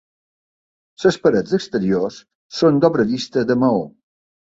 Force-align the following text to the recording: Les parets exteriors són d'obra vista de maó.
Les 1.03 1.19
parets 1.25 1.53
exteriors 1.57 2.17
són 2.61 2.81
d'obra 2.87 3.05
vista 3.13 3.45
de 3.53 3.59
maó. 3.65 3.85